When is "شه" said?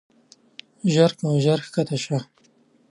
2.03-2.19